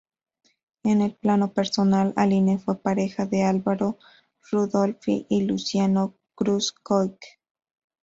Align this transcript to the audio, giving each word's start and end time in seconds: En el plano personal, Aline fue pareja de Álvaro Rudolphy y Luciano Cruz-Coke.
En 0.81 1.03
el 1.03 1.13
plano 1.13 1.53
personal, 1.53 2.11
Aline 2.15 2.57
fue 2.57 2.75
pareja 2.81 3.27
de 3.27 3.43
Álvaro 3.43 3.99
Rudolphy 4.49 5.27
y 5.29 5.43
Luciano 5.43 6.15
Cruz-Coke. 6.33 7.37